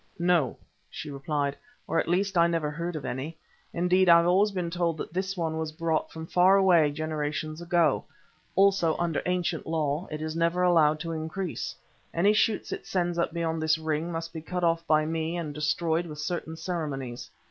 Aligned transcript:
"No," 0.17 0.57
she 0.89 1.11
replied, 1.11 1.55
"or 1.85 1.99
at 1.99 2.07
least 2.07 2.35
I 2.35 2.47
never 2.47 2.71
heard 2.71 2.95
of 2.95 3.05
any. 3.05 3.37
Indeed, 3.71 4.09
I 4.09 4.17
have 4.17 4.25
always 4.25 4.49
been 4.49 4.71
told 4.71 4.97
that 4.97 5.13
this 5.13 5.37
one 5.37 5.59
was 5.59 5.71
brought 5.71 6.11
from 6.11 6.25
far 6.25 6.57
away 6.57 6.89
generations 6.91 7.61
ago. 7.61 8.05
Also, 8.55 8.97
under 8.97 9.19
an 9.19 9.27
ancient 9.31 9.67
law, 9.67 10.07
it 10.09 10.19
is 10.19 10.35
never 10.35 10.63
allowed 10.63 10.99
to 11.01 11.11
increase. 11.11 11.75
Any 12.15 12.33
shoots 12.33 12.71
it 12.71 12.87
sends 12.87 13.19
up 13.19 13.31
beyond 13.31 13.61
this 13.61 13.77
ring 13.77 14.11
must 14.11 14.33
be 14.33 14.41
cut 14.41 14.63
off 14.63 14.81
by 14.87 15.05
me 15.05 15.37
and 15.37 15.53
destroyed 15.53 16.07
with 16.07 16.17
certain 16.17 16.55
ceremonies. 16.57 17.29